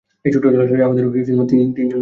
এই 0.25 0.31
ছোট্ট 0.33 0.45
জলাশয়ে 0.47 0.85
আমাদের 0.87 1.03
তিনজনের 1.05 1.37
বুক 1.39 1.49
পর্যন্ত 1.49 1.77
জল। 1.77 1.89